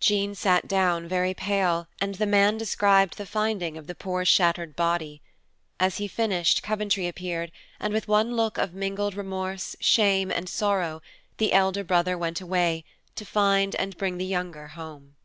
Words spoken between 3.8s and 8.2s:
the poor shattered body. As he finished, Coventry appeared, and with